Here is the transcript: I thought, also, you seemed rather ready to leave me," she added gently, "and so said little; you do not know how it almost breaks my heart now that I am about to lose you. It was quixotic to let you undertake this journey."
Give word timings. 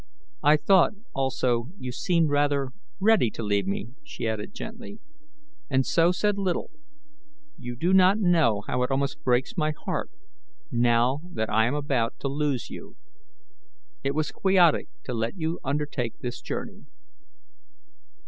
I 0.41 0.57
thought, 0.57 0.93
also, 1.13 1.67
you 1.77 1.91
seemed 1.91 2.31
rather 2.31 2.69
ready 2.99 3.29
to 3.29 3.43
leave 3.43 3.67
me," 3.67 3.89
she 4.03 4.27
added 4.27 4.51
gently, 4.51 4.97
"and 5.69 5.85
so 5.85 6.11
said 6.11 6.39
little; 6.39 6.71
you 7.55 7.75
do 7.75 7.93
not 7.93 8.17
know 8.17 8.61
how 8.65 8.81
it 8.81 8.89
almost 8.89 9.21
breaks 9.23 9.55
my 9.55 9.73
heart 9.85 10.09
now 10.71 11.21
that 11.33 11.51
I 11.51 11.67
am 11.67 11.75
about 11.75 12.17
to 12.21 12.27
lose 12.29 12.67
you. 12.67 12.95
It 14.03 14.15
was 14.15 14.31
quixotic 14.31 14.87
to 15.03 15.13
let 15.13 15.37
you 15.37 15.59
undertake 15.63 16.17
this 16.17 16.41
journey." 16.41 16.87